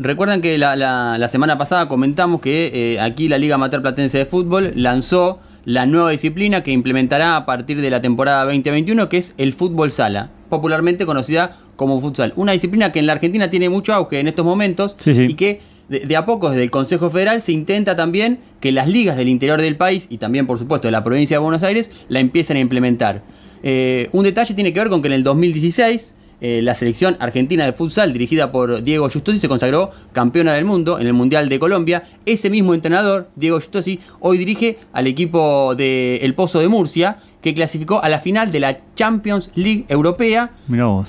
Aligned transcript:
recuerdan 0.00 0.40
que 0.40 0.58
la, 0.58 1.28
semana 1.28 1.58
pasada 1.58 1.88
comentamos 1.88 2.40
que 2.40 2.94
eh, 2.94 3.00
aquí 3.00 3.28
la 3.28 3.38
Liga 3.38 3.54
Amateur 3.54 3.82
Platense 3.82 4.18
de 4.18 4.24
Fútbol 4.24 4.72
lanzó 4.74 5.40
la 5.64 5.86
nueva 5.86 6.10
disciplina 6.10 6.62
que 6.62 6.70
implementará 6.70 7.36
a 7.36 7.46
partir 7.46 7.80
de 7.80 7.90
la 7.90 8.00
temporada 8.00 8.44
2021, 8.44 9.08
que 9.08 9.18
es 9.18 9.34
el 9.36 9.52
fútbol 9.52 9.92
sala, 9.92 10.30
popularmente 10.48 11.06
conocida 11.06 11.56
como 11.76 12.00
futsal. 12.00 12.32
Una 12.36 12.52
disciplina 12.52 12.92
que 12.92 12.98
en 12.98 13.06
la 13.06 13.12
Argentina 13.12 13.50
tiene 13.50 13.68
mucho 13.68 13.92
auge 13.92 14.20
en 14.20 14.28
estos 14.28 14.44
momentos 14.44 14.96
y 15.06 15.34
que 15.34 15.60
de, 15.88 16.16
a 16.16 16.24
poco 16.24 16.50
desde 16.50 16.62
el 16.62 16.70
Consejo 16.70 17.10
Federal 17.10 17.42
se 17.42 17.52
intenta 17.52 17.96
también 17.96 18.38
que 18.60 18.72
las 18.72 18.88
ligas 18.88 19.16
del 19.16 19.28
interior 19.28 19.60
del 19.60 19.76
país 19.76 20.06
y 20.08 20.18
también 20.18 20.46
por 20.46 20.58
supuesto 20.58 20.88
de 20.88 20.92
la 20.92 21.04
provincia 21.04 21.36
de 21.36 21.42
Buenos 21.42 21.62
Aires 21.62 21.90
la 22.08 22.20
empiecen 22.20 22.56
a 22.56 22.60
implementar. 22.60 23.22
Eh, 23.62 24.08
un 24.12 24.24
detalle 24.24 24.54
tiene 24.54 24.72
que 24.72 24.80
ver 24.80 24.88
con 24.88 25.02
que 25.02 25.08
en 25.08 25.14
el 25.14 25.22
2016 25.22 26.14
eh, 26.40 26.62
la 26.62 26.74
selección 26.74 27.16
argentina 27.20 27.64
de 27.66 27.72
futsal 27.72 28.12
dirigida 28.12 28.50
por 28.50 28.82
Diego 28.82 29.10
Justosi 29.10 29.38
se 29.38 29.48
consagró 29.48 29.90
campeona 30.12 30.54
del 30.54 30.64
mundo 30.64 30.98
en 30.98 31.06
el 31.06 31.12
Mundial 31.12 31.48
de 31.48 31.58
Colombia. 31.58 32.04
Ese 32.24 32.48
mismo 32.48 32.72
entrenador, 32.72 33.28
Diego 33.36 33.56
Justosi, 33.56 34.00
hoy 34.20 34.38
dirige 34.38 34.78
al 34.92 35.06
equipo 35.06 35.74
de 35.74 36.16
El 36.16 36.34
Pozo 36.34 36.60
de 36.60 36.68
Murcia 36.68 37.18
que 37.42 37.54
clasificó 37.54 38.02
a 38.02 38.08
la 38.08 38.20
final 38.20 38.50
de 38.50 38.60
la 38.60 38.78
Champions 38.94 39.50
League 39.54 39.84
Europea 39.88 40.50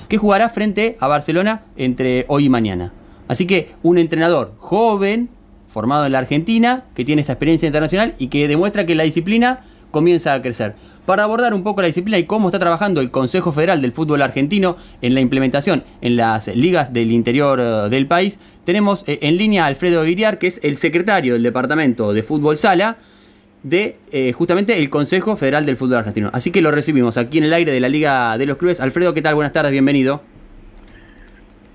que 0.08 0.18
jugará 0.18 0.48
frente 0.48 0.96
a 1.00 1.06
Barcelona 1.06 1.62
entre 1.76 2.24
hoy 2.28 2.46
y 2.46 2.48
mañana. 2.48 2.92
Así 3.28 3.46
que 3.46 3.70
un 3.82 3.98
entrenador 3.98 4.54
joven, 4.58 5.30
formado 5.68 6.04
en 6.04 6.12
la 6.12 6.18
Argentina, 6.18 6.84
que 6.94 7.04
tiene 7.04 7.22
esa 7.22 7.32
experiencia 7.32 7.66
internacional 7.66 8.14
y 8.18 8.28
que 8.28 8.48
demuestra 8.48 8.84
que 8.84 8.94
la 8.94 9.04
disciplina 9.04 9.60
comienza 9.90 10.34
a 10.34 10.42
crecer 10.42 10.74
para 11.06 11.24
abordar 11.24 11.54
un 11.54 11.62
poco 11.62 11.80
la 11.80 11.88
disciplina 11.88 12.18
y 12.18 12.24
cómo 12.24 12.48
está 12.48 12.58
trabajando 12.58 13.00
el 13.00 13.10
Consejo 13.10 13.52
Federal 13.52 13.80
del 13.80 13.92
Fútbol 13.92 14.22
Argentino 14.22 14.76
en 15.00 15.14
la 15.14 15.20
implementación 15.20 15.82
en 16.00 16.16
las 16.16 16.48
ligas 16.54 16.92
del 16.92 17.10
interior 17.10 17.60
eh, 17.60 17.88
del 17.90 18.06
país. 18.06 18.38
Tenemos 18.64 19.06
eh, 19.08 19.18
en 19.22 19.36
línea 19.36 19.64
a 19.64 19.66
Alfredo 19.66 20.04
Iriar, 20.06 20.38
que 20.38 20.46
es 20.46 20.62
el 20.62 20.76
secretario 20.76 21.34
del 21.34 21.42
Departamento 21.42 22.12
de 22.12 22.22
Fútbol 22.22 22.56
Sala 22.56 22.96
de 23.62 23.96
eh, 24.10 24.32
justamente 24.32 24.78
el 24.78 24.90
Consejo 24.90 25.36
Federal 25.36 25.64
del 25.64 25.76
Fútbol 25.76 25.98
Argentino. 25.98 26.30
Así 26.32 26.50
que 26.50 26.62
lo 26.62 26.70
recibimos 26.70 27.16
aquí 27.16 27.38
en 27.38 27.44
el 27.44 27.52
aire 27.52 27.72
de 27.72 27.80
la 27.80 27.88
Liga 27.88 28.36
de 28.36 28.46
los 28.46 28.56
Clubes. 28.56 28.80
Alfredo, 28.80 29.14
¿qué 29.14 29.22
tal? 29.22 29.34
Buenas 29.34 29.52
tardes, 29.52 29.72
bienvenido. 29.72 30.20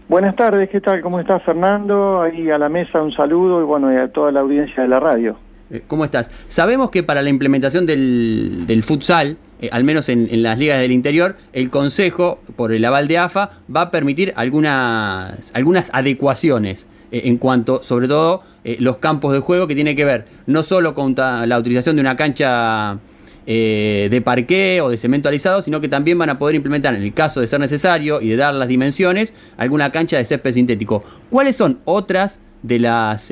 Buenas 0.09 0.35
tardes, 0.35 0.69
¿qué 0.69 0.79
tal? 0.79 1.01
¿Cómo 1.01 1.19
estás, 1.19 1.43
Fernando? 1.43 2.21
Ahí 2.21 2.49
a 2.49 2.57
la 2.57 2.69
mesa 2.69 3.01
un 3.01 3.11
saludo 3.11 3.61
y 3.61 3.65
bueno, 3.65 3.91
y 3.91 3.97
a 3.97 4.07
toda 4.07 4.31
la 4.31 4.39
audiencia 4.39 4.83
de 4.83 4.89
la 4.89 5.01
radio. 5.01 5.37
Eh, 5.69 5.81
¿Cómo 5.87 6.05
estás? 6.05 6.29
Sabemos 6.47 6.91
que 6.91 7.03
para 7.03 7.21
la 7.21 7.29
implementación 7.29 7.85
del, 7.85 8.83
futsal, 8.85 9.37
eh, 9.61 9.69
al 9.71 9.83
menos 9.83 10.09
en, 10.09 10.41
las 10.41 10.57
ligas 10.57 10.79
del 10.79 10.91
interior, 10.91 11.35
el 11.53 11.69
Consejo, 11.69 12.39
por 12.55 12.71
el 12.71 12.83
aval 12.85 13.07
de 13.07 13.17
AFA, 13.17 13.51
va 13.73 13.81
a 13.81 13.91
permitir 13.91 14.33
algunas, 14.35 15.51
algunas 15.53 15.89
adecuaciones 15.93 16.87
eh, 17.11 17.23
en 17.25 17.37
cuanto, 17.37 17.83
sobre 17.83 18.07
todo, 18.07 18.43
los 18.79 18.97
campos 18.97 19.31
de 19.31 19.39
juego 19.39 19.65
que 19.65 19.75
tiene 19.75 19.95
que 19.95 20.03
ver 20.03 20.25
no 20.45 20.61
solo 20.61 20.93
con 20.93 21.15
la 21.15 21.57
utilización 21.57 21.95
de 21.95 22.01
una 22.01 22.17
cancha 22.17 22.99
de 23.45 24.21
parqué 24.25 24.81
o 24.81 24.89
de 24.89 24.97
cemento 24.97 25.29
alisado, 25.29 25.61
sino 25.61 25.79
que 25.79 25.87
también 25.87 26.17
van 26.17 26.29
a 26.29 26.37
poder 26.37 26.55
implementar, 26.55 26.93
en 26.93 27.01
el 27.01 27.13
caso 27.13 27.39
de 27.39 27.47
ser 27.47 27.61
necesario 27.61 28.19
y 28.19 28.27
de 28.27 28.35
dar 28.35 28.53
las 28.53 28.67
dimensiones, 28.67 29.31
alguna 29.55 29.89
cancha 29.89 30.17
de 30.17 30.25
césped 30.25 30.51
sintético. 30.51 31.01
¿Cuáles 31.29 31.55
son 31.55 31.79
otras 31.85 32.41
de 32.61 32.79
las 32.79 33.31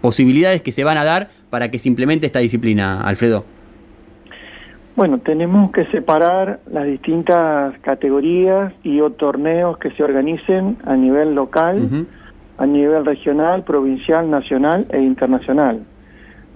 posibilidades 0.00 0.62
que 0.62 0.72
se 0.72 0.84
van 0.84 0.96
a 0.96 1.04
dar 1.04 1.28
para 1.50 1.70
que 1.70 1.78
se 1.78 1.88
implemente 1.88 2.26
esta 2.26 2.40
disciplina, 2.40 3.02
Alfredo? 3.02 3.44
Bueno, 4.98 5.18
tenemos 5.18 5.70
que 5.70 5.84
separar 5.86 6.58
las 6.68 6.84
distintas 6.84 7.78
categorías 7.82 8.72
y 8.82 9.00
o 9.00 9.10
torneos 9.10 9.78
que 9.78 9.92
se 9.92 10.02
organicen 10.02 10.76
a 10.84 10.96
nivel 10.96 11.36
local, 11.36 12.06
a 12.58 12.66
nivel 12.66 13.06
regional, 13.06 13.62
provincial, 13.62 14.28
nacional 14.28 14.86
e 14.90 15.00
internacional. 15.00 15.84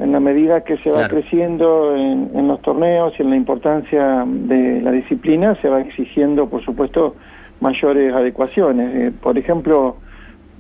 En 0.00 0.10
la 0.10 0.18
medida 0.18 0.64
que 0.64 0.76
se 0.78 0.90
va 0.90 1.06
creciendo 1.06 1.94
en, 1.94 2.48
los 2.48 2.60
torneos 2.62 3.12
y 3.16 3.22
en 3.22 3.30
la 3.30 3.36
importancia 3.36 4.24
de 4.26 4.80
la 4.82 4.90
disciplina, 4.90 5.54
se 5.62 5.68
va 5.68 5.80
exigiendo, 5.80 6.48
por 6.48 6.64
supuesto, 6.64 7.14
mayores 7.60 8.12
adecuaciones. 8.12 8.90
Eh, 8.96 9.12
por 9.22 9.38
ejemplo, 9.38 9.98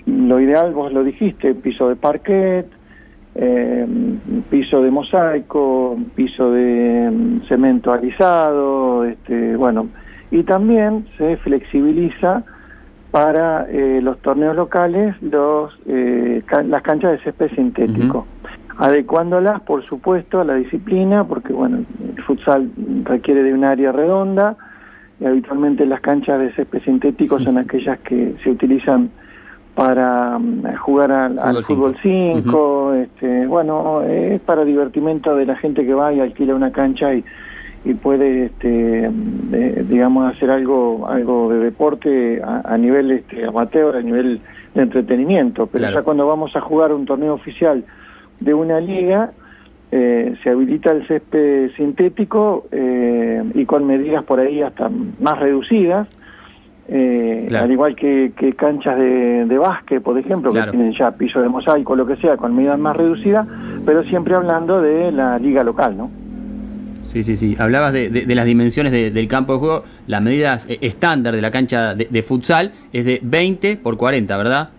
lo 0.06 0.38
ideal, 0.38 0.72
vos 0.72 0.92
lo 0.92 1.02
dijiste, 1.02 1.54
piso 1.56 1.88
de 1.88 1.96
parquet, 1.96 2.66
eh, 3.34 3.86
piso 4.50 4.82
de 4.82 4.90
mosaico, 4.90 5.98
piso 6.14 6.50
de 6.50 7.10
mm, 7.10 7.48
cemento 7.48 7.92
alisado, 7.92 9.04
este, 9.04 9.56
bueno, 9.56 9.88
y 10.30 10.42
también 10.42 11.06
se 11.16 11.36
flexibiliza 11.38 12.44
para 13.10 13.66
eh, 13.70 14.00
los 14.02 14.18
torneos 14.20 14.56
locales 14.56 15.14
los, 15.22 15.72
eh, 15.86 16.42
las 16.64 16.82
canchas 16.82 17.12
de 17.12 17.18
césped 17.18 17.50
sintético, 17.54 18.26
adecuándolas, 18.78 19.60
por 19.62 19.84
supuesto, 19.84 20.40
a 20.40 20.44
la 20.44 20.54
disciplina, 20.54 21.24
porque 21.24 21.52
bueno, 21.52 21.84
el 22.16 22.22
futsal 22.24 22.70
requiere 23.04 23.42
de 23.42 23.52
un 23.52 23.64
área 23.64 23.92
redonda, 23.92 24.56
y 25.20 25.26
habitualmente 25.26 25.84
las 25.84 26.00
canchas 26.00 26.40
de 26.40 26.52
césped 26.54 26.82
sintético 26.82 27.38
son 27.38 27.58
aquellas 27.58 27.98
que 28.00 28.34
se 28.42 28.50
utilizan 28.50 29.10
para 29.74 30.38
mm, 30.38 30.76
jugar 30.76 31.12
al 31.12 31.64
fútbol 31.64 31.96
5, 32.02 32.94
este, 32.94 33.46
bueno, 33.46 34.02
es 34.02 34.40
para 34.42 34.64
divertimento 34.64 35.34
de 35.34 35.46
la 35.46 35.56
gente 35.56 35.86
que 35.86 35.94
va 35.94 36.12
y 36.12 36.20
alquila 36.20 36.54
una 36.54 36.72
cancha 36.72 37.14
y, 37.14 37.24
y 37.84 37.94
puede, 37.94 38.46
este, 38.46 39.08
mm, 39.08 39.88
digamos, 39.88 40.34
hacer 40.34 40.50
algo 40.50 41.06
algo 41.08 41.50
de 41.50 41.58
deporte 41.60 42.42
a, 42.42 42.76
nivel 42.76 43.10
este, 43.12 43.44
amateur, 43.44 43.96
a 43.96 44.02
nivel 44.02 44.40
de 44.74 44.82
entretenimiento. 44.82 45.66
Pero 45.66 45.90
ya 45.90 46.02
cuando 46.02 46.26
vamos 46.26 46.54
a 46.54 46.60
jugar 46.60 46.92
un 46.92 47.06
torneo 47.06 47.34
oficial 47.34 47.84
de 48.40 48.54
una 48.54 48.80
liga, 48.80 49.32
eh, 49.90 50.34
se 50.42 50.50
habilita 50.50 50.90
el 50.90 51.06
césped 51.06 51.70
sintético 51.76 52.66
eh, 52.72 53.42
y 53.54 53.64
con 53.66 53.86
medidas 53.86 54.24
por 54.24 54.40
ahí 54.40 54.62
hasta 54.62 54.90
más 55.20 55.38
reducidas 55.38 56.08
eh, 56.88 57.48
al 57.56 57.70
igual 57.70 57.94
que, 57.94 58.32
canchas 58.56 58.98
de, 58.98 59.44
de, 59.46 59.58
básquet, 59.58 60.02
por 60.02 60.18
ejemplo, 60.18 60.50
que 60.52 60.62
tienen 60.62 60.92
ya 60.92 61.12
piso 61.12 61.40
de 61.40 61.48
mosaico, 61.48 61.94
lo 61.94 62.06
que 62.06 62.16
sea, 62.16 62.36
con 62.36 62.54
medidas 62.54 62.78
más 62.78 62.96
reducidas, 62.96 63.46
pero 63.86 64.02
siempre 64.04 64.34
hablando 64.34 64.80
de 64.80 65.12
la 65.12 65.38
liga 65.38 65.62
local, 65.62 65.96
¿no? 65.96 66.10
Sí, 67.12 67.22
sí, 67.22 67.36
sí. 67.36 67.54
Hablabas 67.58 67.92
de, 67.92 68.24
las 68.34 68.46
dimensiones 68.46 68.90
del 68.90 69.28
campo 69.28 69.52
de 69.52 69.58
juego. 69.58 69.84
Las 70.06 70.22
medidas 70.22 70.68
eh, 70.70 70.78
estándar 70.80 71.34
de 71.34 71.42
la 71.42 71.50
cancha 71.50 71.94
de, 71.94 72.22
futsal 72.22 72.72
es 72.90 73.04
de 73.04 73.20
20 73.22 73.76
por 73.76 73.98
40, 73.98 74.34
¿verdad? 74.38 74.70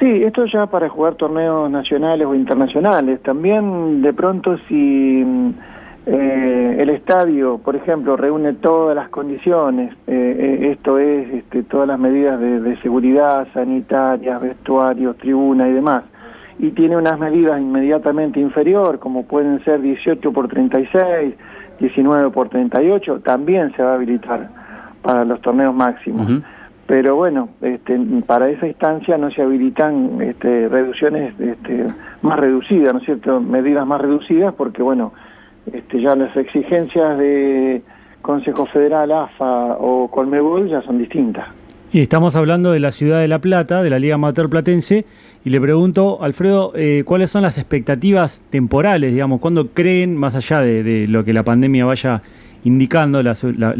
Sí, 0.00 0.06
esto 0.24 0.44
ya 0.46 0.66
para 0.66 0.88
jugar 0.88 1.14
torneos 1.14 1.70
nacionales 1.70 2.26
o 2.26 2.34
internacionales. 2.34 3.22
También 3.22 4.02
de 4.02 4.12
pronto 4.12 4.58
si 4.66 5.24
eh, 6.06 6.76
el 6.80 6.90
estadio, 6.90 7.56
por 7.56 7.76
ejemplo, 7.76 8.14
reúne 8.14 8.52
todas 8.54 8.94
las 8.94 9.08
condiciones, 9.08 9.94
eh, 10.06 10.60
eh, 10.62 10.72
esto 10.72 10.98
es 10.98 11.30
este, 11.30 11.62
todas 11.62 11.88
las 11.88 11.98
medidas 11.98 12.38
de, 12.38 12.76
seguridad 12.82 13.48
sanitarias, 13.54 14.38
vestuarios, 14.38 15.16
tribuna 15.16 15.66
y 15.66 15.72
demás, 15.72 16.04
y 16.58 16.72
tiene 16.72 16.98
unas 16.98 17.18
medidas 17.18 17.58
inmediatamente 17.58 18.38
inferior, 18.38 18.98
como 18.98 19.24
pueden 19.24 19.64
ser 19.64 19.80
18 19.80 20.30
por 20.30 20.46
36, 20.48 21.34
19 21.80 22.30
por 22.30 22.50
38, 22.50 23.20
también 23.20 23.72
se 23.74 23.82
va 23.82 23.92
a 23.92 23.94
habilitar 23.94 24.50
para 25.00 25.24
los 25.24 25.40
torneos 25.40 25.74
máximos. 25.74 26.42
Pero 26.86 27.16
bueno, 27.16 27.48
este, 27.62 27.98
para 28.26 28.50
esa 28.50 28.66
instancia 28.66 29.16
no 29.16 29.30
se 29.30 29.40
habilitan 29.40 30.20
este, 30.20 30.68
reducciones 30.68 31.32
este, 31.40 31.86
más 32.20 32.38
reducidas, 32.38 32.92
¿no 32.92 33.00
es 33.00 33.06
cierto? 33.06 33.40
Medidas 33.40 33.86
más 33.86 34.02
reducidas 34.02 34.52
porque, 34.52 34.82
bueno, 34.82 35.14
este, 35.72 36.00
ya 36.00 36.14
las 36.14 36.36
exigencias 36.36 37.18
de 37.18 37.82
Consejo 38.22 38.66
Federal, 38.66 39.12
AFA 39.12 39.76
o 39.78 40.08
Colmebol 40.10 40.68
ya 40.68 40.82
son 40.82 40.98
distintas. 40.98 41.46
Y 41.92 42.00
estamos 42.00 42.34
hablando 42.34 42.72
de 42.72 42.80
la 42.80 42.90
ciudad 42.90 43.20
de 43.20 43.28
La 43.28 43.38
Plata, 43.38 43.82
de 43.84 43.88
la 43.88 44.00
Liga 44.00 44.16
Amateur 44.16 44.50
Platense, 44.50 45.04
y 45.44 45.50
le 45.50 45.60
pregunto, 45.60 46.18
Alfredo, 46.22 46.72
eh, 46.74 47.04
¿cuáles 47.06 47.30
son 47.30 47.42
las 47.42 47.56
expectativas 47.56 48.42
temporales, 48.50 49.12
digamos, 49.12 49.38
cuándo 49.38 49.68
creen, 49.68 50.16
más 50.16 50.34
allá 50.34 50.60
de, 50.60 51.06
lo 51.08 51.24
que 51.24 51.32
la 51.32 51.44
pandemia 51.44 51.84
vaya 51.84 52.22
indicando, 52.64 53.22
la, 53.22 53.36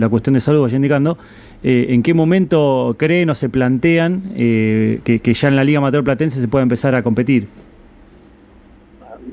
cuestión 0.09 0.35
de 0.35 0.41
salud 0.41 0.63
vaya 0.63 0.77
indicando, 0.77 1.19
eh, 1.65 1.87
en 1.89 2.05
qué 2.05 2.15
momento 2.15 2.95
creen 2.97 3.31
o 3.31 3.35
se 3.35 3.49
plantean 3.49 4.23
eh, 4.37 5.01
que, 5.03 5.19
que 5.19 5.35
ya 5.35 5.49
en 5.49 5.57
la 5.57 5.65
Liga 5.65 5.79
Amateur 5.79 6.05
Platense 6.05 6.41
se 6.41 6.47
pueda 6.47 6.63
empezar 6.63 6.95
a 6.95 7.03
competir? 7.03 7.49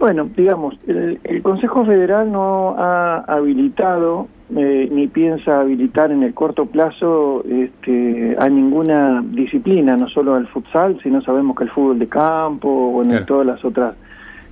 Bueno, 0.01 0.27
digamos, 0.35 0.73
el, 0.87 1.19
Consejo 1.43 1.85
Federal 1.85 2.31
no 2.31 2.73
ha 2.75 3.19
habilitado 3.19 4.27
eh, 4.49 4.89
ni 4.91 5.07
piensa 5.07 5.59
habilitar 5.59 6.11
en 6.11 6.23
el 6.23 6.33
corto 6.33 6.65
plazo 6.65 7.43
este, 7.47 8.35
a 8.39 8.49
ninguna 8.49 9.23
disciplina, 9.23 9.95
no 9.95 10.09
solo 10.09 10.33
al 10.33 10.47
futsal, 10.47 10.99
sino 11.03 11.21
sabemos 11.21 11.55
que 11.55 11.65
el 11.65 11.69
fútbol 11.69 11.99
de 11.99 12.07
campo, 12.07 12.89
bueno, 12.93 13.23
todas 13.27 13.45
las 13.45 13.63
otras 13.63 13.93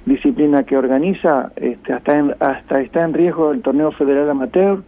disciplinas 0.05 0.65
que 0.65 0.77
organiza, 0.77 1.51
este, 1.55 1.93
hasta, 1.93 2.35
hasta 2.39 2.81
está 2.83 3.03
en 3.03 3.15
riesgo 3.15 3.51
el 3.51 3.63
torneo 3.63 3.91
federal 3.93 4.29
amateur, 4.29 4.83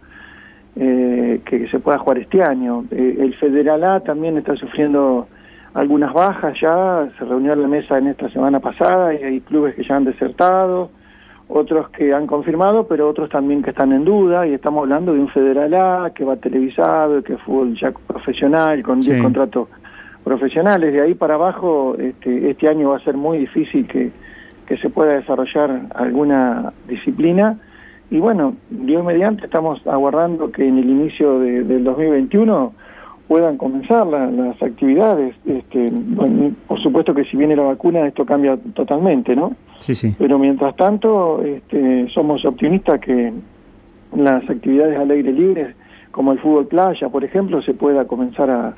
eh, 0.76 1.40
que 1.44 1.66
se 1.70 1.80
pueda 1.80 1.98
jugar 1.98 2.18
este 2.18 2.40
año. 2.40 2.84
Eh, 2.92 3.16
el 3.18 3.34
Federal 3.34 3.82
A 3.82 3.98
también 3.98 4.38
está 4.38 4.54
sufriendo 4.54 5.26
algunas 5.74 6.12
bajas 6.12 6.58
ya, 6.60 7.08
se 7.18 7.24
reunió 7.24 7.54
la 7.54 7.66
mesa 7.66 7.98
en 7.98 8.08
esta 8.08 8.28
semana 8.30 8.60
pasada 8.60 9.14
y 9.14 9.22
hay 9.22 9.40
clubes 9.40 9.74
que 9.74 9.84
ya 9.84 9.96
han 9.96 10.04
desertado, 10.04 10.90
otros 11.48 11.88
que 11.90 12.12
han 12.12 12.26
confirmado, 12.26 12.86
pero 12.86 13.08
otros 13.08 13.28
también 13.30 13.62
que 13.62 13.70
están 13.70 13.92
en 13.92 14.04
duda, 14.04 14.46
y 14.46 14.54
estamos 14.54 14.82
hablando 14.82 15.12
de 15.12 15.20
un 15.20 15.28
Federal 15.28 15.74
A 15.74 16.10
que 16.14 16.24
va 16.24 16.36
televisado, 16.36 17.22
que 17.22 17.34
es 17.34 17.40
fútbol 17.42 17.74
ya 17.78 17.90
profesional, 17.90 18.82
con 18.82 19.00
10 19.00 19.22
contratos 19.22 19.68
profesionales, 20.24 20.92
de 20.92 21.00
ahí 21.00 21.14
para 21.14 21.34
abajo 21.34 21.96
este, 21.98 22.50
este 22.50 22.68
año 22.68 22.90
va 22.90 22.96
a 22.96 23.00
ser 23.00 23.16
muy 23.16 23.38
difícil 23.38 23.86
que, 23.88 24.12
que 24.66 24.76
se 24.78 24.88
pueda 24.88 25.14
desarrollar 25.14 25.88
alguna 25.94 26.72
disciplina, 26.86 27.58
y 28.10 28.18
bueno, 28.18 28.56
Dios 28.68 29.02
mediante 29.04 29.46
estamos 29.46 29.84
aguardando 29.86 30.52
que 30.52 30.68
en 30.68 30.78
el 30.78 30.88
inicio 30.88 31.38
de, 31.38 31.64
del 31.64 31.82
2021 31.82 32.74
puedan 33.32 33.56
comenzar 33.56 34.06
las 34.06 34.62
actividades. 34.62 35.34
Este, 35.46 35.90
por 36.66 36.78
supuesto 36.82 37.14
que 37.14 37.24
si 37.24 37.38
viene 37.38 37.56
la 37.56 37.62
vacuna 37.62 38.06
esto 38.06 38.26
cambia 38.26 38.58
totalmente, 38.74 39.34
¿no? 39.34 39.56
Sí, 39.76 39.94
sí. 39.94 40.14
Pero 40.18 40.38
mientras 40.38 40.76
tanto 40.76 41.42
este, 41.42 42.10
somos 42.10 42.44
optimistas 42.44 43.00
que 43.00 43.32
las 44.14 44.50
actividades 44.50 44.98
al 44.98 45.10
aire 45.12 45.32
libre, 45.32 45.74
como 46.10 46.32
el 46.32 46.40
fútbol 46.40 46.66
playa, 46.66 47.08
por 47.08 47.24
ejemplo, 47.24 47.62
se 47.62 47.72
pueda 47.72 48.04
comenzar 48.04 48.50
a, 48.50 48.74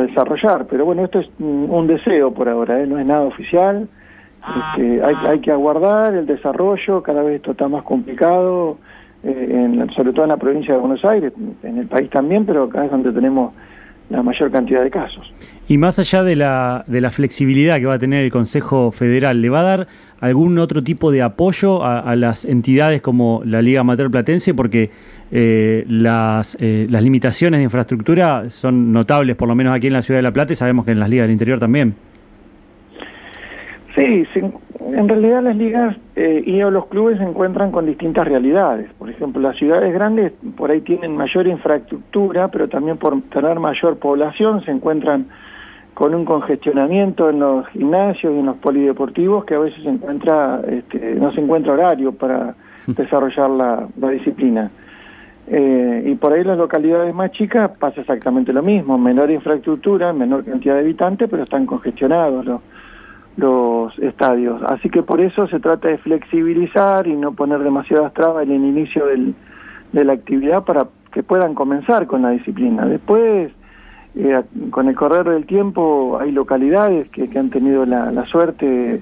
desarrollar. 0.00 0.68
Pero 0.70 0.84
bueno, 0.84 1.02
esto 1.04 1.18
es 1.18 1.28
un 1.40 1.88
deseo 1.88 2.32
por 2.32 2.48
ahora, 2.48 2.80
¿eh? 2.80 2.86
no 2.86 3.00
es 3.00 3.06
nada 3.06 3.22
oficial. 3.22 3.88
Este, 4.76 5.02
hay, 5.02 5.14
hay 5.28 5.40
que 5.40 5.50
aguardar 5.50 6.14
el 6.14 6.24
desarrollo, 6.26 7.02
cada 7.02 7.24
vez 7.24 7.36
esto 7.36 7.50
está 7.50 7.66
más 7.66 7.82
complicado, 7.82 8.78
eh, 9.24 9.48
en, 9.50 9.90
sobre 9.90 10.12
todo 10.12 10.22
en 10.22 10.28
la 10.28 10.36
provincia 10.36 10.74
de 10.74 10.80
Buenos 10.80 11.04
Aires, 11.04 11.32
en 11.64 11.78
el 11.78 11.88
país 11.88 12.08
también, 12.10 12.46
pero 12.46 12.64
acá 12.64 12.84
es 12.84 12.90
donde 12.92 13.10
tenemos 13.10 13.52
la 14.10 14.22
mayor 14.22 14.50
cantidad 14.50 14.82
de 14.82 14.90
casos. 14.90 15.32
Y 15.68 15.76
más 15.76 15.98
allá 15.98 16.22
de 16.22 16.34
la, 16.34 16.84
de 16.86 17.00
la 17.00 17.10
flexibilidad 17.10 17.78
que 17.78 17.86
va 17.86 17.94
a 17.94 17.98
tener 17.98 18.24
el 18.24 18.30
Consejo 18.30 18.90
Federal, 18.90 19.42
¿le 19.42 19.50
va 19.50 19.60
a 19.60 19.64
dar 19.64 19.86
algún 20.20 20.58
otro 20.58 20.82
tipo 20.82 21.10
de 21.10 21.22
apoyo 21.22 21.84
a, 21.84 22.16
las 22.16 22.44
entidades 22.44 23.02
como 23.02 23.42
la 23.44 23.60
Liga 23.60 23.80
Amateur 23.80 24.10
Platense? 24.10 24.54
Porque 24.54 24.90
eh, 25.30 25.84
las, 25.88 26.56
eh, 26.60 26.86
las 26.88 27.02
limitaciones 27.02 27.58
de 27.58 27.64
infraestructura 27.64 28.48
son 28.48 28.92
notables, 28.92 29.36
por 29.36 29.46
lo 29.46 29.54
menos 29.54 29.74
aquí 29.74 29.88
en 29.88 29.92
la 29.92 30.02
Ciudad 30.02 30.18
de 30.18 30.22
La 30.22 30.32
Plata, 30.32 30.54
y 30.54 30.56
sabemos 30.56 30.86
que 30.86 30.92
en 30.92 31.00
las 31.00 31.10
ligas 31.10 31.24
del 31.24 31.32
interior 31.32 31.58
también. 31.58 31.94
Sí, 33.98 34.40
en 34.80 35.08
realidad 35.08 35.42
las 35.42 35.56
ligas 35.56 35.96
eh, 36.14 36.40
y 36.46 36.58
los 36.58 36.86
clubes 36.86 37.18
se 37.18 37.24
encuentran 37.24 37.72
con 37.72 37.84
distintas 37.84 38.28
realidades. 38.28 38.88
Por 38.96 39.10
ejemplo, 39.10 39.42
las 39.42 39.56
ciudades 39.56 39.92
grandes 39.92 40.32
por 40.56 40.70
ahí 40.70 40.82
tienen 40.82 41.16
mayor 41.16 41.48
infraestructura, 41.48 42.46
pero 42.46 42.68
también 42.68 42.96
por 42.96 43.20
tener 43.22 43.58
mayor 43.58 43.98
población 43.98 44.64
se 44.64 44.70
encuentran 44.70 45.26
con 45.94 46.14
un 46.14 46.24
congestionamiento 46.24 47.28
en 47.28 47.40
los 47.40 47.66
gimnasios 47.70 48.32
y 48.32 48.38
en 48.38 48.46
los 48.46 48.56
polideportivos 48.58 49.44
que 49.44 49.56
a 49.56 49.58
veces 49.58 49.82
se 49.82 49.88
encuentra, 49.88 50.60
este, 50.68 51.16
no 51.16 51.32
se 51.32 51.40
encuentra 51.40 51.72
horario 51.72 52.12
para 52.12 52.54
desarrollar 52.86 53.50
la, 53.50 53.88
disciplina. 54.12 54.70
Eh, 55.48 56.04
y 56.06 56.14
por 56.14 56.34
ahí 56.34 56.44
las 56.44 56.56
localidades 56.56 57.12
más 57.12 57.32
chicas 57.32 57.72
pasa 57.80 58.02
exactamente 58.02 58.52
lo 58.52 58.62
mismo, 58.62 58.96
menor 58.96 59.28
infraestructura, 59.32 60.12
menor 60.12 60.44
cantidad 60.44 60.74
de 60.74 60.80
habitantes, 60.82 61.28
pero 61.28 61.42
están 61.42 61.66
congestionados 61.66 62.44
los 62.46 62.60
los 63.38 63.96
estadios. 64.00 64.60
Así 64.64 64.90
que 64.90 65.02
por 65.02 65.20
eso 65.20 65.46
se 65.46 65.60
trata 65.60 65.88
de 65.88 65.98
flexibilizar 65.98 67.06
y 67.06 67.14
no 67.14 67.32
poner 67.32 67.60
demasiadas 67.60 68.12
trabas 68.12 68.44
en 68.44 68.52
el 68.52 68.64
inicio 68.64 69.06
del, 69.06 69.34
de 69.92 70.04
la 70.04 70.14
actividad 70.14 70.64
para 70.64 70.88
que 71.12 71.22
puedan 71.22 71.54
comenzar 71.54 72.08
con 72.08 72.22
la 72.22 72.30
disciplina. 72.30 72.84
Después, 72.86 73.52
eh, 74.16 74.42
con 74.70 74.88
el 74.88 74.96
correr 74.96 75.24
del 75.24 75.46
tiempo, 75.46 76.18
hay 76.20 76.32
localidades 76.32 77.08
que, 77.10 77.30
han 77.38 77.48
tenido 77.50 77.86
la, 77.86 78.26
suerte, 78.26 79.00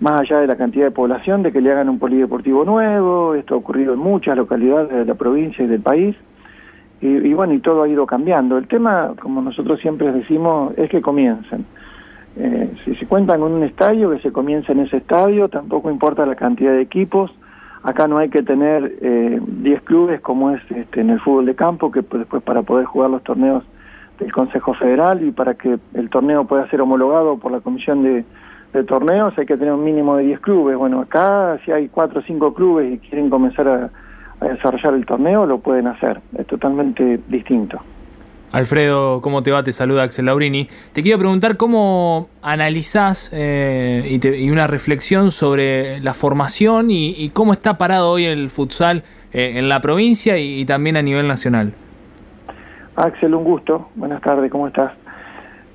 más 0.00 0.22
allá 0.22 0.40
de 0.40 0.46
la 0.46 0.56
cantidad 0.56 0.86
de 0.86 0.90
población, 0.90 1.42
de 1.42 1.52
que 1.52 1.60
le 1.60 1.70
hagan 1.70 1.90
un 1.90 1.98
polideportivo 1.98 2.64
nuevo. 2.64 3.34
Esto 3.34 3.54
ha 3.54 3.58
ocurrido 3.58 3.92
en 3.92 3.98
muchas 3.98 4.34
localidades 4.34 4.88
de 4.88 5.04
la 5.04 5.14
provincia 5.14 5.62
y 5.62 5.68
del 5.68 5.82
país. 5.82 6.16
Y, 7.02 7.08
y 7.08 7.34
bueno, 7.34 7.52
y 7.52 7.58
todo 7.58 7.82
ha 7.82 7.88
ido 7.88 8.06
cambiando. 8.06 8.56
El 8.56 8.66
tema, 8.66 9.12
como 9.20 9.42
nosotros 9.42 9.78
siempre 9.80 10.10
decimos, 10.10 10.72
es 10.78 10.88
que 10.88 11.02
comiencen. 11.02 11.66
Eh, 12.36 12.72
si 12.84 12.96
se 12.96 13.06
cuentan 13.06 13.40
con 13.40 13.52
un 13.52 13.62
estadio, 13.62 14.10
que 14.10 14.18
se 14.18 14.32
comience 14.32 14.72
en 14.72 14.80
ese 14.80 14.96
estadio, 14.96 15.48
tampoco 15.48 15.90
importa 15.90 16.26
la 16.26 16.34
cantidad 16.34 16.72
de 16.72 16.82
equipos. 16.82 17.30
Acá 17.82 18.08
no 18.08 18.18
hay 18.18 18.30
que 18.30 18.42
tener 18.42 18.98
10 19.00 19.02
eh, 19.02 19.80
clubes 19.84 20.20
como 20.20 20.50
es 20.50 20.62
este, 20.70 21.00
en 21.00 21.10
el 21.10 21.20
fútbol 21.20 21.46
de 21.46 21.54
campo, 21.54 21.92
que 21.92 22.02
pues, 22.02 22.20
después 22.20 22.42
para 22.42 22.62
poder 22.62 22.86
jugar 22.86 23.10
los 23.10 23.22
torneos 23.22 23.62
del 24.18 24.32
Consejo 24.32 24.74
Federal 24.74 25.22
y 25.22 25.32
para 25.32 25.54
que 25.54 25.78
el 25.94 26.08
torneo 26.08 26.46
pueda 26.46 26.68
ser 26.70 26.80
homologado 26.80 27.36
por 27.38 27.52
la 27.52 27.60
Comisión 27.60 28.02
de, 28.02 28.24
Torneos 28.88 29.38
hay 29.38 29.46
que 29.46 29.56
tener 29.56 29.72
un 29.72 29.84
mínimo 29.84 30.16
de 30.16 30.24
10 30.24 30.40
clubes. 30.40 30.76
Bueno, 30.76 31.02
acá 31.02 31.60
si 31.64 31.70
hay 31.70 31.88
4 31.88 32.18
o 32.18 32.22
5 32.24 32.54
clubes 32.54 32.92
y 32.92 32.98
quieren 32.98 33.30
comenzar 33.30 33.68
a 33.68 34.44
desarrollar 34.44 34.94
el 34.94 35.06
torneo, 35.06 35.46
lo 35.46 35.58
pueden 35.58 35.86
hacer. 35.86 36.20
Es 36.36 36.44
totalmente 36.48 37.20
distinto. 37.28 37.78
Alfredo, 38.54 39.20
¿cómo 39.20 39.42
te 39.42 39.50
va? 39.50 39.64
Te 39.64 39.72
saluda 39.72 40.04
Axel 40.04 40.26
Laurini. 40.26 40.68
Te 40.92 41.02
quiero 41.02 41.18
preguntar 41.18 41.56
cómo 41.56 42.28
analizás 42.40 43.28
eh, 43.32 44.20
y, 44.22 44.48
una 44.48 44.68
reflexión 44.68 45.32
sobre 45.32 45.98
la 45.98 46.14
formación 46.14 46.86
y, 46.88 47.30
cómo 47.30 47.52
está 47.52 47.78
parado 47.78 48.12
hoy 48.12 48.26
el 48.26 48.50
futsal 48.50 49.02
eh, 49.32 49.54
en 49.56 49.68
la 49.68 49.80
provincia 49.80 50.38
y, 50.38 50.64
también 50.66 50.96
a 50.96 51.02
nivel 51.02 51.26
nacional. 51.26 51.72
Axel, 52.94 53.34
un 53.34 53.42
gusto. 53.42 53.88
Buenas 53.96 54.20
tardes, 54.20 54.52
¿cómo 54.52 54.68
estás? 54.68 54.92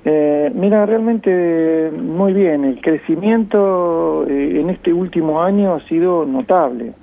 Eh, 0.06 0.50
mira, 0.54 0.86
realmente 0.86 1.90
muy 1.90 2.32
bien. 2.32 2.64
El 2.64 2.80
crecimiento 2.80 4.24
en 4.26 4.70
este 4.70 4.90
último 4.90 5.42
año 5.42 5.74
ha 5.74 5.86
sido 5.86 6.24
notable. 6.24 6.94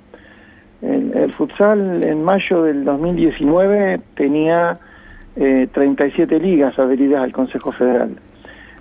el 0.82 1.32
futsal 1.34 2.02
en 2.02 2.24
mayo 2.24 2.64
del 2.64 2.84
2019 2.84 4.00
tenía 4.16 4.80
eh, 5.38 5.68
37 5.72 6.40
ligas 6.40 6.78
adheridas 6.78 7.22
al 7.22 7.32
Consejo 7.32 7.72
Federal. 7.72 8.16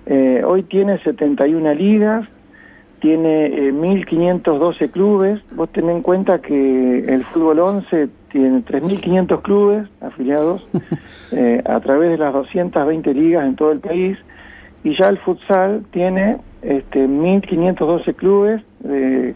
Eh, 0.07 0.41
hoy 0.45 0.63
tiene 0.63 0.97
71 0.99 1.73
ligas, 1.73 2.27
tiene 2.99 3.71
1.512 3.71 4.81
eh, 4.81 4.89
clubes. 4.89 5.41
Vos 5.51 5.69
ten 5.69 5.89
en 5.89 6.01
cuenta 6.01 6.39
que 6.39 6.99
el 6.99 7.23
fútbol 7.25 7.59
11 7.59 8.09
tiene 8.31 8.63
3.500 8.63 9.41
clubes 9.41 9.87
afiliados 10.01 10.67
eh, 11.31 11.61
a 11.65 11.79
través 11.81 12.11
de 12.11 12.17
las 12.17 12.33
220 12.33 13.13
ligas 13.13 13.45
en 13.45 13.55
todo 13.55 13.71
el 13.71 13.79
país 13.79 14.17
y 14.83 14.95
ya 14.95 15.09
el 15.09 15.17
futsal 15.17 15.83
tiene 15.91 16.37
este, 16.61 17.07
1.512 17.07 18.15
clubes 18.15 18.61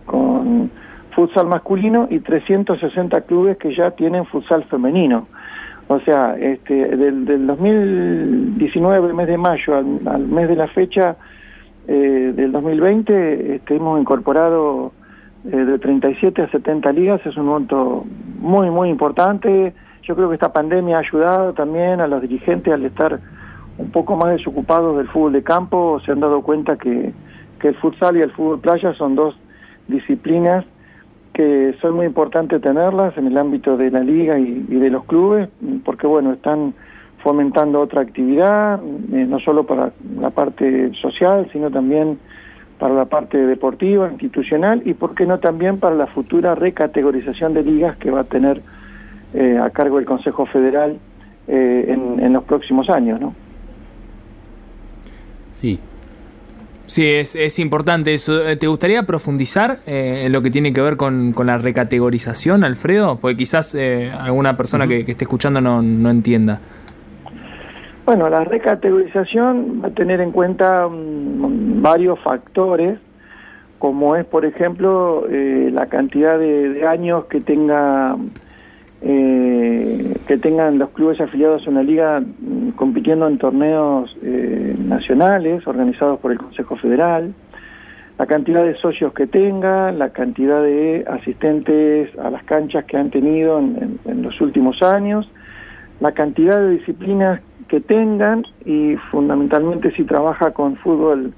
con 0.05 0.71
futsal 1.13 1.47
masculino 1.47 2.07
y 2.09 2.19
360 2.19 3.21
clubes 3.21 3.57
que 3.57 3.75
ya 3.75 3.91
tienen 3.91 4.25
futsal 4.25 4.63
femenino. 4.63 5.27
O 5.91 5.99
sea, 5.99 6.37
este, 6.39 6.95
del, 6.95 7.25
del 7.25 7.45
2019, 7.47 9.11
mes 9.11 9.27
de 9.27 9.37
mayo, 9.37 9.75
al, 9.75 10.25
mes 10.25 10.47
de 10.47 10.55
la 10.55 10.69
fecha 10.69 11.17
eh, 11.85 12.31
del 12.33 12.53
2020, 12.53 13.55
este, 13.55 13.75
hemos 13.75 13.99
incorporado 13.99 14.93
eh, 15.43 15.49
de 15.53 15.77
37 15.79 16.43
a 16.43 16.49
70 16.49 16.93
ligas, 16.93 17.19
es 17.25 17.35
un 17.35 17.47
monto 17.47 18.05
muy, 18.39 18.69
muy 18.69 18.87
importante. 18.87 19.73
Yo 20.03 20.15
creo 20.15 20.29
que 20.29 20.35
esta 20.35 20.53
pandemia 20.53 20.95
ha 20.95 20.99
ayudado 21.01 21.51
también 21.51 21.99
a 21.99 22.07
los 22.07 22.21
dirigentes 22.21 22.73
al 22.73 22.85
estar 22.85 23.19
un 23.77 23.91
poco 23.91 24.15
más 24.15 24.31
desocupados 24.31 24.95
del 24.95 25.09
fútbol 25.09 25.33
de 25.33 25.43
campo, 25.43 25.99
se 26.05 26.13
han 26.13 26.21
dado 26.21 26.41
cuenta 26.41 26.77
que, 26.77 27.11
que 27.59 27.67
el 27.67 27.75
futsal 27.75 28.15
y 28.15 28.21
el 28.21 28.31
fútbol 28.31 28.61
playa 28.61 28.93
son 28.93 29.15
dos 29.15 29.37
disciplinas 29.89 30.63
que 31.33 31.75
son 31.81 31.95
muy 31.95 32.05
importantes 32.05 32.61
tenerlas 32.61 33.17
en 33.17 33.27
el 33.27 33.37
ámbito 33.37 33.77
de 33.77 33.89
la 33.89 34.01
liga 34.01 34.37
y, 34.37 34.63
de 34.63 34.89
los 34.89 35.05
clubes, 35.05 35.49
porque 35.85 36.07
bueno, 36.07 36.33
están 36.33 36.73
fomentando 37.23 37.79
otra 37.79 38.01
actividad, 38.01 38.81
eh, 39.13 39.25
no 39.27 39.39
solo 39.39 39.65
para 39.65 39.91
la 40.19 40.31
parte 40.31 40.93
social, 40.95 41.47
sino 41.53 41.69
también 41.69 42.19
para 42.79 42.95
la 42.95 43.05
parte 43.05 43.37
deportiva, 43.37 44.09
institucional 44.11 44.81
y, 44.85 44.93
por 44.93 45.13
qué 45.13 45.25
no, 45.25 45.39
también 45.39 45.79
para 45.79 45.95
la 45.95 46.07
futura 46.07 46.55
recategorización 46.55 47.53
de 47.53 47.63
ligas 47.63 47.95
que 47.97 48.09
va 48.09 48.21
a 48.21 48.23
tener 48.23 48.61
eh, 49.33 49.57
a 49.57 49.69
cargo 49.69 49.99
el 49.99 50.05
Consejo 50.05 50.45
Federal 50.47 50.97
eh, 51.47 51.85
en, 51.87 52.19
en 52.19 52.33
los 52.33 52.43
próximos 52.43 52.89
años, 52.89 53.21
¿no? 53.21 53.33
Sí, 55.51 55.79
Sí, 56.91 57.07
es, 57.07 57.37
es 57.37 57.57
importante 57.59 58.13
eso. 58.13 58.45
Eh, 58.45 58.57
¿Te 58.57 58.67
gustaría 58.67 59.03
profundizar 59.03 59.77
eh, 59.87 60.23
en 60.25 60.33
lo 60.33 60.41
que 60.41 60.51
tiene 60.51 60.73
que 60.73 60.81
ver 60.81 60.97
con, 60.97 61.33
la 61.45 61.57
recategorización, 61.57 62.65
Alfredo? 62.65 63.15
Porque 63.15 63.37
quizás 63.37 63.73
eh, 63.75 64.11
alguna 64.11 64.57
persona 64.57 64.85
que, 64.85 64.99
esté 64.99 65.23
escuchando 65.23 65.61
no, 65.61 65.81
no, 65.81 66.09
entienda. 66.09 66.59
Bueno, 68.05 68.27
la 68.27 68.43
recategorización 68.43 69.81
va 69.81 69.87
a 69.87 69.91
tener 69.91 70.19
en 70.19 70.31
cuenta 70.31 70.85
mm, 70.89 71.81
varios 71.81 72.19
factores, 72.19 72.99
como 73.79 74.17
es, 74.17 74.25
por 74.25 74.43
ejemplo, 74.43 75.25
la 75.29 75.85
cantidad 75.85 76.37
de, 76.37 76.85
años 76.85 77.23
que 77.27 77.39
tenga 77.39 78.17
eh, 79.03 80.15
que 80.27 80.37
tengan 80.37 80.77
los 80.77 80.91
clubes 80.91 81.19
afiliados 81.19 81.65
a 81.65 81.71
una 81.71 81.81
liga 81.81 82.19
mm, 82.19 82.71
compitiendo 82.75 83.27
en 83.27 83.39
torneos 83.39 84.15
eh, 84.21 84.75
nacionales 84.77 85.65
organizados 85.65 86.19
por 86.19 86.31
el 86.31 86.37
Consejo 86.37 86.75
Federal, 86.75 87.33
la 88.19 88.27
cantidad 88.27 88.63
de 88.63 88.75
socios 88.75 89.13
que 89.13 89.25
tenga, 89.25 89.91
la 89.91 90.11
cantidad 90.11 90.61
de 90.61 91.03
asistentes 91.09 92.15
a 92.19 92.29
las 92.29 92.43
canchas 92.43 92.85
que 92.85 92.95
han 92.95 93.09
tenido 93.09 93.57
en, 93.57 94.21
los 94.21 94.39
últimos 94.39 94.83
años, 94.83 95.27
la 95.99 96.11
cantidad 96.11 96.59
de 96.59 96.77
disciplinas 96.77 97.41
que 97.67 97.79
tengan 97.79 98.45
y 98.63 98.95
fundamentalmente 99.09 99.89
si 99.95 100.03
trabaja 100.03 100.51
con 100.51 100.75
fútbol 100.75 101.33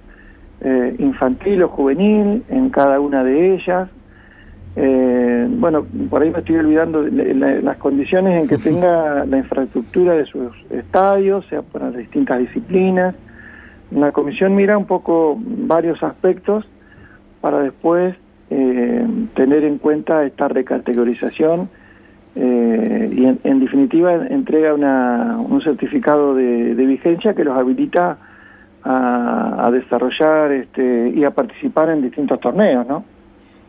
eh, 0.60 0.96
infantil 1.00 1.64
o 1.64 1.70
juvenil 1.70 2.44
en 2.50 2.70
cada 2.70 3.00
una 3.00 3.24
de 3.24 3.54
ellas, 3.54 3.90
eh, 4.76 5.48
bueno, 5.50 5.86
por 6.10 6.24
ahí 6.24 6.32
me 6.32 6.40
estoy 6.40 6.56
olvidando 6.56 7.04
de 7.04 7.62
las 7.62 7.78
condiciones 7.78 8.42
en 8.42 8.48
que 8.48 8.58
tenga 8.64 9.26
la 9.26 9.38
infraestructura 9.38 10.14
de 10.14 10.26
sus 10.26 10.52
estadios, 10.70 11.46
sea 11.48 11.62
para 11.62 11.92
distintas 11.92 12.40
disciplinas. 12.40 13.16
La 13.92 14.12
comisión 14.12 14.56
mira 14.56 14.78
un 14.78 14.86
poco 14.86 15.38
varios 15.40 16.02
aspectos 16.02 16.66
para 17.42 17.60
después 17.60 18.16
eh, 18.50 19.06
tener 19.36 19.64
en 19.64 19.78
cuenta 19.78 20.26
esta 20.26 20.48
recategorización 20.48 21.70
eh, 22.36 23.12
y 23.14 23.26
en, 23.26 23.60
definitiva 23.60 24.16
entrega 24.28 24.74
una, 24.74 25.38
un 25.38 25.62
certificado 25.62 26.34
de, 26.34 26.74
vigencia 26.74 27.36
que 27.36 27.44
los 27.44 27.56
habilita 27.56 28.18
a, 28.84 29.68
a 29.68 29.72
desarrollar 29.72 30.52
este, 30.52 31.10
y 31.16 31.24
a 31.24 31.32
participar 31.32 31.90
en 31.90 32.02
distintos 32.02 32.40
torneos, 32.40 32.88
¿no? 32.88 33.04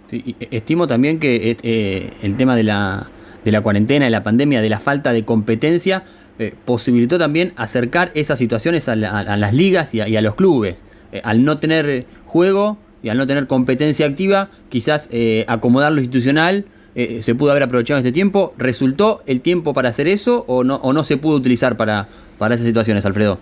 Sí, 0.07 0.37
estimo 0.51 0.87
también 0.87 1.19
que 1.19 1.57
eh, 1.63 2.11
el 2.23 2.37
tema 2.37 2.57
de 2.57 2.65
la, 2.65 3.07
de 3.45 3.53
la 3.53 3.61
cuarentena, 3.63 4.05
de 4.05 4.11
la 4.11 4.23
pandemia, 4.23 4.61
de 4.61 4.69
la 4.69 4.79
falta 4.79 5.13
de 5.13 5.23
competencia, 5.23 6.05
eh, 6.39 6.55
posibilitó 6.65 7.19
también 7.19 7.53
acercar 7.57 8.11
esas 8.15 8.39
situaciones 8.39 8.89
a, 8.89 8.97
las 8.97 9.55
ligas 9.55 9.95
y 9.95 10.01
a, 10.01 10.21
los 10.21 10.35
clubes. 10.35 10.85
Eh, 11.13 11.21
al 11.25 11.45
no 11.45 11.59
tener 11.59 12.05
juego 12.27 12.77
y 13.03 13.09
al 13.09 13.17
no 13.17 13.27
tener 13.27 13.47
competencia 13.47 14.07
activa, 14.07 14.49
quizás 14.69 15.09
acomodar 15.47 15.93
lo 15.93 16.01
institucional 16.01 16.65
se 16.95 17.35
pudo 17.35 17.51
haber 17.51 17.65
aprovechado 17.65 17.99
este 17.99 18.13
tiempo. 18.13 18.55
¿Resultó 18.57 19.23
el 19.27 19.41
tiempo 19.41 19.75
para 19.75 19.89
hacer 19.89 20.07
eso 20.07 20.45
o 20.47 20.63
no, 20.63 20.77
o 20.77 20.93
no 20.93 21.03
se 21.03 21.17
pudo 21.17 21.37
utilizar 21.37 21.77
para, 21.77 22.07
para 22.39 22.55
esas 22.55 22.67
situaciones, 22.67 23.05
Alfredo? 23.05 23.39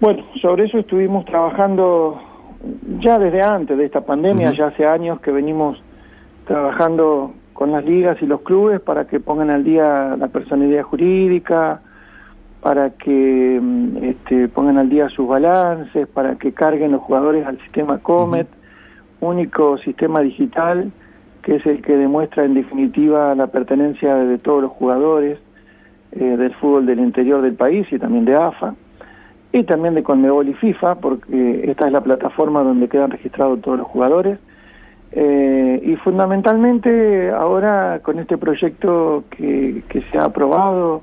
Bueno, 0.00 0.26
sobre 0.42 0.66
eso 0.66 0.78
estuvimos 0.78 1.24
trabajando 1.24 2.20
ya 3.00 3.18
desde 3.18 3.42
antes 3.42 3.76
de 3.76 3.84
esta 3.84 4.02
pandemia, 4.02 4.52
ya 4.52 4.68
hace 4.68 4.86
años 4.86 5.20
que 5.20 5.30
venimos 5.30 5.80
trabajando 6.46 7.34
con 7.52 7.72
las 7.72 7.84
ligas 7.84 8.16
y 8.20 8.26
los 8.26 8.42
clubes 8.42 8.80
para 8.80 9.06
que 9.06 9.20
pongan 9.20 9.50
al 9.50 9.64
día 9.64 10.16
la 10.16 10.28
personalidad 10.28 10.82
jurídica, 10.82 11.80
para 12.60 12.90
que 12.90 13.58
mm, 13.62 14.04
este, 14.04 14.48
pongan 14.48 14.78
al 14.78 14.88
día 14.88 15.08
sus 15.08 15.28
balances, 15.28 16.06
para 16.08 16.36
que 16.36 16.52
carguen 16.52 16.92
los 16.92 17.02
jugadores 17.02 17.46
al 17.46 17.58
sistema 17.60 17.98
Comet, 17.98 18.48
único 19.20 19.78
sistema 19.78 20.20
digital 20.20 20.92
que 21.46 21.54
es 21.54 21.66
el 21.66 21.80
que 21.80 21.96
demuestra 21.96 22.44
en 22.44 22.54
definitiva 22.54 23.32
la 23.36 23.46
pertenencia 23.46 24.16
de 24.16 24.36
todos 24.36 24.62
los 24.62 24.72
jugadores 24.72 25.38
eh, 26.10 26.36
del 26.36 26.52
fútbol 26.56 26.86
del 26.86 26.98
interior 26.98 27.40
del 27.40 27.54
país 27.54 27.86
y 27.92 28.00
también 28.00 28.24
de 28.24 28.34
AFA 28.34 28.74
y 29.58 29.64
también 29.64 29.94
de 29.94 30.02
Conmebol 30.02 30.48
y 30.48 30.54
FIFA, 30.54 30.96
porque 30.96 31.62
esta 31.64 31.86
es 31.86 31.92
la 31.92 32.02
plataforma 32.02 32.62
donde 32.62 32.88
quedan 32.88 33.10
registrados 33.10 33.60
todos 33.62 33.78
los 33.78 33.86
jugadores. 33.86 34.38
Eh, 35.12 35.80
y 35.82 35.96
fundamentalmente 35.96 37.30
ahora 37.30 38.00
con 38.02 38.18
este 38.18 38.36
proyecto 38.36 39.24
que, 39.30 39.82
que 39.88 40.02
se 40.10 40.18
ha 40.18 40.24
aprobado 40.24 41.02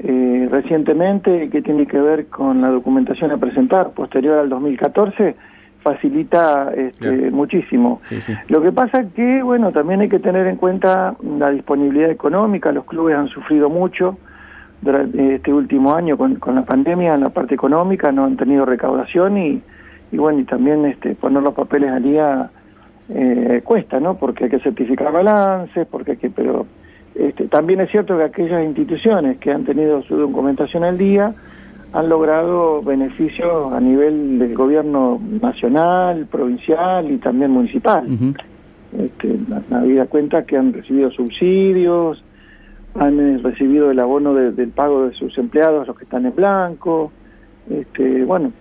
eh, 0.00 0.48
recientemente, 0.50 1.48
que 1.48 1.62
tiene 1.62 1.86
que 1.86 1.98
ver 1.98 2.26
con 2.26 2.60
la 2.60 2.68
documentación 2.68 3.30
a 3.30 3.38
presentar 3.38 3.90
posterior 3.92 4.38
al 4.38 4.48
2014, 4.48 5.34
facilita 5.82 6.72
este, 6.76 7.30
muchísimo. 7.30 8.00
Lo 8.48 8.60
que 8.60 8.70
pasa 8.70 9.06
que, 9.14 9.42
bueno, 9.42 9.72
también 9.72 10.00
hay 10.00 10.08
que 10.08 10.18
tener 10.18 10.46
en 10.46 10.56
cuenta 10.56 11.16
la 11.38 11.50
disponibilidad 11.50 12.10
económica, 12.10 12.70
los 12.70 12.84
clubes 12.84 13.16
han 13.16 13.28
sufrido 13.28 13.70
mucho, 13.70 14.18
durante 14.80 15.34
este 15.34 15.52
último 15.52 15.94
año 15.94 16.16
con, 16.16 16.36
con 16.36 16.54
la 16.54 16.64
pandemia 16.64 17.14
en 17.14 17.20
la 17.20 17.30
parte 17.30 17.54
económica 17.54 18.12
no 18.12 18.24
han 18.24 18.36
tenido 18.36 18.64
recaudación 18.64 19.38
y, 19.38 19.62
y 20.12 20.16
bueno 20.16 20.40
y 20.40 20.44
también 20.44 20.84
este 20.86 21.14
poner 21.14 21.42
los 21.42 21.54
papeles 21.54 21.90
al 21.90 22.02
día 22.02 22.50
eh, 23.08 23.62
cuesta 23.64 23.98
no 23.98 24.16
porque 24.16 24.44
hay 24.44 24.50
que 24.50 24.60
certificar 24.60 25.12
balances 25.12 25.86
porque 25.90 26.12
hay 26.12 26.16
que 26.18 26.30
pero 26.30 26.66
este, 27.14 27.48
también 27.48 27.80
es 27.80 27.90
cierto 27.90 28.16
que 28.16 28.24
aquellas 28.24 28.64
instituciones 28.64 29.38
que 29.38 29.50
han 29.50 29.64
tenido 29.64 30.02
su 30.02 30.16
documentación 30.16 30.84
al 30.84 30.96
día 30.96 31.34
han 31.92 32.08
logrado 32.08 32.82
beneficios 32.82 33.72
a 33.72 33.80
nivel 33.80 34.38
del 34.38 34.54
gobierno 34.54 35.20
nacional, 35.40 36.26
provincial 36.30 37.10
y 37.10 37.16
también 37.16 37.50
municipal. 37.50 38.06
este, 38.96 39.36
la, 39.70 39.80
vida 39.80 40.06
cuenta 40.06 40.44
que 40.44 40.56
han 40.56 40.72
recibido 40.72 41.10
subsidios, 41.10 42.22
han 42.98 43.20
eh, 43.20 43.38
recibido 43.42 43.90
el 43.90 43.98
abono 44.00 44.34
del 44.34 44.68
pago 44.70 45.06
de 45.06 45.14
sus 45.14 45.36
empleados, 45.38 45.86
los 45.86 45.96
que 45.96 46.04
están 46.04 46.26
en 46.26 46.34
blanco. 46.34 47.12
Este, 47.70 48.24
bueno, 48.24 48.52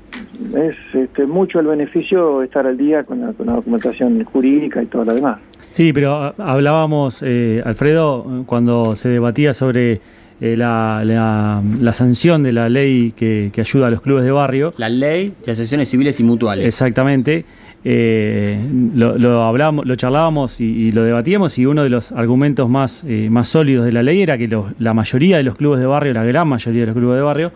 es 0.56 0.75
este, 0.94 1.25
mucho 1.25 1.60
el 1.60 1.67
beneficio 1.67 2.44
estar 2.44 2.67
al 2.67 2.77
día 2.77 3.03
con 3.03 3.22
la, 3.22 3.32
documentación 3.32 4.24
jurídica 4.25 4.84
y 4.84 4.86
todo 4.88 5.06
lo 5.06 5.13
demás. 5.13 5.39
Sí, 5.70 5.94
pero 5.94 6.13
ah, 6.13 6.34
hablábamos, 6.38 7.24
eh, 7.24 7.62
Alfredo, 7.65 8.44
cuando 8.46 8.96
se 8.96 9.10
debatía 9.10 9.53
sobre 9.53 10.01
eh, 10.39 10.56
la, 10.56 11.03
la, 11.06 11.94
sanción 11.94 12.44
de 12.44 12.51
la 12.51 12.70
ley 12.70 13.13
que, 13.15 13.50
que, 13.53 13.62
ayuda 13.62 13.88
a 13.88 13.89
los 13.89 14.01
clubes 14.01 14.24
de 14.24 14.32
barrio. 14.32 14.74
La 14.77 14.89
ley 14.89 15.34
de 15.46 15.51
asociaciones 15.51 15.89
civiles 15.89 16.20
y 16.20 16.24
mutuales. 16.24 16.67
Exactamente. 16.67 17.46
Eh, 17.89 18.60
lo, 18.96 19.44
hablábamos, 19.44 19.86
lo 19.86 19.96
charlábamos 19.96 20.60
y, 20.60 20.91
lo 20.91 21.06
debatíamos 21.06 21.58
y 21.58 21.65
uno 21.65 21.84
de 21.84 21.89
los 21.89 22.12
argumentos 22.12 22.70
más, 22.70 23.06
eh, 23.08 23.29
más 23.29 23.48
sólidos 23.48 23.86
de 23.86 23.94
la 23.94 24.03
ley 24.03 24.22
era 24.22 24.38
que 24.38 24.50
la 24.79 24.94
mayoría 24.94 25.38
de 25.38 25.44
los 25.44 25.56
clubes 25.56 25.79
de 25.79 25.86
barrio, 25.86 26.13
la 26.13 26.25
gran 26.25 26.50
mayoría 26.50 26.82
de 26.82 26.88
los 26.88 26.96
clubes 26.96 27.15
de 27.15 27.22
barrio, 27.22 27.51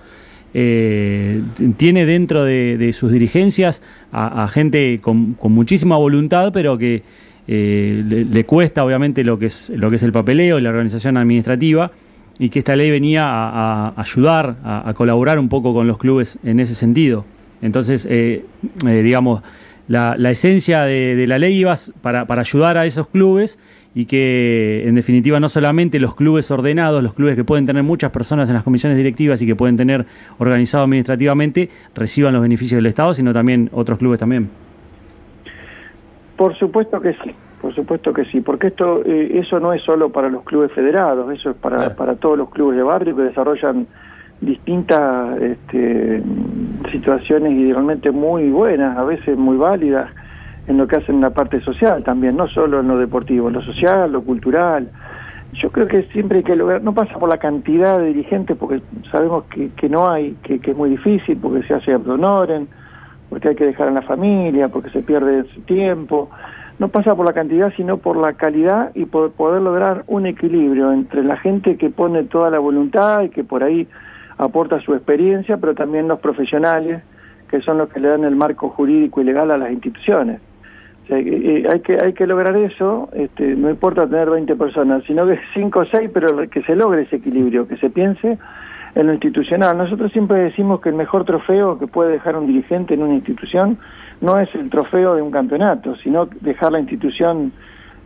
eh, 0.53 1.41
tiene 1.75 2.05
dentro 2.05 2.45
de, 2.45 2.91
sus 2.93 3.11
dirigencias 3.11 3.81
a, 4.13 4.47
gente 4.47 4.99
con, 5.01 5.35
muchísima 5.41 5.97
voluntad, 5.97 6.51
pero 6.53 6.77
que 6.77 7.03
le, 7.47 8.45
cuesta 8.45 8.85
obviamente 8.85 9.25
lo 9.25 9.37
que, 9.37 9.47
es, 9.47 9.69
lo 9.71 9.89
que 9.89 9.97
es 9.97 10.03
el 10.03 10.13
papeleo 10.13 10.59
y 10.59 10.61
la 10.61 10.69
organización 10.69 11.17
administrativa, 11.17 11.91
y 12.41 12.49
que 12.49 12.57
esta 12.57 12.75
ley 12.75 12.89
venía 12.89 13.23
a, 13.27 13.93
ayudar, 14.01 14.55
a, 14.63 14.91
colaborar 14.95 15.37
un 15.37 15.47
poco 15.47 15.75
con 15.75 15.85
los 15.85 15.99
clubes 15.99 16.39
en 16.43 16.59
ese 16.59 16.73
sentido. 16.73 17.23
Entonces, 17.61 18.09
digamos, 18.83 19.43
la, 19.87 20.15
esencia 20.31 20.81
de, 20.85 21.23
la 21.27 21.37
ley 21.37 21.53
iba 21.53 21.75
para, 22.01 22.25
para 22.25 22.41
ayudar 22.41 22.79
a 22.79 22.87
esos 22.87 23.07
clubes 23.09 23.59
y 23.93 24.05
que 24.05 24.87
en 24.87 24.95
definitiva 24.95 25.39
no 25.39 25.49
solamente 25.49 25.99
los 25.99 26.15
clubes 26.15 26.49
ordenados, 26.49 27.03
los 27.03 27.13
clubes 27.13 27.35
que 27.35 27.43
pueden 27.43 27.67
tener 27.67 27.83
muchas 27.83 28.09
personas 28.09 28.49
en 28.49 28.55
las 28.55 28.63
comisiones 28.63 28.97
directivas 28.97 29.39
y 29.43 29.45
que 29.45 29.55
pueden 29.55 29.77
tener 29.77 30.07
organizado 30.39 30.83
administrativamente, 30.85 31.69
reciban 31.93 32.33
los 32.33 32.41
beneficios 32.41 32.79
del 32.79 32.87
Estado, 32.87 33.13
sino 33.13 33.33
también 33.33 33.69
otros 33.71 33.99
clubes 33.99 34.17
también. 34.17 34.49
Por 36.37 36.57
supuesto 36.57 36.99
que 36.99 37.13
sí, 37.23 37.35
por 37.61 37.75
supuesto 37.75 38.11
que 38.11 38.25
sí, 38.25 38.41
porque 38.41 38.67
esto 38.67 39.03
eh, 39.05 39.33
eso 39.35 39.59
no 39.59 39.71
es 39.71 39.83
solo 39.83 40.09
para 40.09 40.29
los 40.29 40.43
clubes 40.43 40.71
federados, 40.71 41.31
eso 41.31 41.51
es 41.51 41.55
para, 41.55 41.95
para 41.95 42.15
todos 42.15 42.37
los 42.37 42.49
clubes 42.49 42.75
de 42.75 42.83
barrio 42.83 43.15
que 43.15 43.21
desarrollan 43.23 43.85
distintas 44.41 45.39
este, 45.39 46.23
situaciones 46.91 47.53
y 47.53 47.71
realmente 47.71 48.09
muy 48.09 48.49
buenas, 48.49 48.97
a 48.97 49.03
veces 49.03 49.37
muy 49.37 49.57
válidas 49.57 50.09
en 50.67 50.77
lo 50.77 50.87
que 50.87 50.97
hacen 50.97 51.15
en 51.15 51.21
la 51.21 51.29
parte 51.29 51.61
social 51.61 52.03
también, 52.03 52.35
no 52.35 52.47
solo 52.47 52.79
en 52.79 52.87
lo 52.87 52.97
deportivo, 52.97 53.49
en 53.49 53.53
lo 53.53 53.61
social, 53.61 54.11
lo 54.11 54.23
cultural. 54.23 54.89
Yo 55.53 55.69
creo 55.69 55.85
que 55.87 56.03
siempre 56.13 56.39
hay 56.39 56.43
que 56.43 56.55
lograr, 56.55 56.81
no 56.81 56.93
pasa 56.93 57.19
por 57.19 57.29
la 57.29 57.37
cantidad 57.37 57.99
de 57.99 58.07
dirigentes, 58.07 58.57
porque 58.57 58.81
sabemos 59.11 59.43
que, 59.45 59.69
que 59.69 59.87
no 59.89 60.09
hay, 60.09 60.35
que, 60.41 60.59
que, 60.59 60.71
es 60.71 60.77
muy 60.77 60.89
difícil, 60.89 61.37
porque 61.37 61.67
se 61.67 61.75
hace 61.75 61.93
honoren, 61.93 62.67
porque 63.29 63.49
hay 63.49 63.55
que 63.55 63.65
dejar 63.65 63.89
a 63.89 63.91
la 63.91 64.01
familia, 64.01 64.69
porque 64.69 64.89
se 64.89 65.03
pierde 65.03 65.43
su 65.53 65.61
tiempo. 65.61 66.29
No 66.81 66.87
pasa 66.87 67.15
por 67.15 67.27
la 67.27 67.33
cantidad, 67.33 67.71
sino 67.77 67.97
por 67.97 68.17
la 68.17 68.33
calidad 68.33 68.89
y 68.95 69.05
por 69.05 69.33
poder 69.33 69.61
lograr 69.61 70.03
un 70.07 70.25
equilibrio 70.25 70.91
entre 70.91 71.23
la 71.23 71.37
gente 71.37 71.77
que 71.77 71.91
pone 71.91 72.23
toda 72.23 72.49
la 72.49 72.57
voluntad 72.57 73.21
y 73.21 73.29
que 73.29 73.43
por 73.43 73.63
ahí 73.63 73.87
aporta 74.39 74.81
su 74.81 74.95
experiencia, 74.95 75.57
pero 75.57 75.75
también 75.75 76.07
los 76.07 76.19
profesionales, 76.19 77.03
que 77.51 77.61
son 77.61 77.77
los 77.77 77.87
que 77.89 77.99
le 77.99 78.07
dan 78.07 78.23
el 78.23 78.35
marco 78.35 78.69
jurídico 78.69 79.21
y 79.21 79.25
legal 79.25 79.51
a 79.51 79.59
las 79.59 79.71
instituciones. 79.71 80.41
Eh, 81.09 81.67
hay, 81.71 81.81
que, 81.81 81.99
hay 82.03 82.13
que 82.13 82.25
lograr 82.25 82.57
eso, 82.57 83.09
este, 83.13 83.55
no 83.55 83.69
importa 83.69 84.07
tener 84.07 84.31
20 84.31 84.55
personas, 84.55 85.03
sino 85.05 85.27
que 85.27 85.37
5 85.53 85.79
o 85.79 85.85
6, 85.85 86.09
pero 86.11 86.49
que 86.49 86.63
se 86.63 86.75
logre 86.75 87.03
ese 87.03 87.17
equilibrio, 87.17 87.67
que 87.67 87.77
se 87.77 87.91
piense 87.91 88.39
en 88.95 89.07
lo 89.07 89.13
institucional. 89.13 89.77
Nosotros 89.77 90.11
siempre 90.11 90.39
decimos 90.39 90.81
que 90.81 90.89
el 90.89 90.95
mejor 90.95 91.25
trofeo 91.25 91.77
que 91.77 91.87
puede 91.87 92.11
dejar 92.11 92.35
un 92.35 92.47
dirigente 92.47 92.93
en 92.93 93.03
una 93.03 93.15
institución 93.15 93.77
no 94.19 94.37
es 94.39 94.53
el 94.55 94.69
trofeo 94.69 95.15
de 95.15 95.21
un 95.21 95.31
campeonato, 95.31 95.95
sino 95.97 96.27
dejar 96.41 96.71
la 96.71 96.79
institución 96.79 97.51